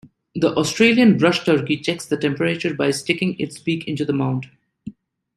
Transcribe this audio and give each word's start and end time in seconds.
The 0.33 0.51
Australian 0.57 1.19
brushturkey 1.19 1.83
checks 1.83 2.07
the 2.07 2.17
temperature 2.17 2.73
by 2.73 2.89
sticking 2.89 3.39
its 3.39 3.59
beak 3.59 3.87
into 3.87 4.03
the 4.03 4.13
mound. 4.13 4.49